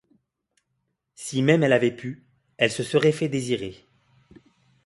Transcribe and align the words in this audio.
Si 1.13 1.43
même 1.43 1.61
elle 1.61 1.73
avait 1.73 1.95
pu, 1.95 2.25
elle 2.57 2.71
se 2.71 2.81
serait 2.81 3.11
fait 3.11 3.29
désirer. 3.29 3.85